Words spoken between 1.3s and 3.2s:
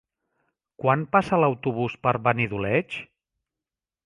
l'autobús per Benidoleig?